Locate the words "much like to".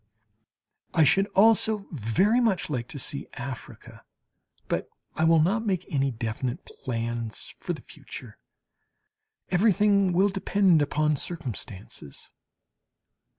2.39-2.97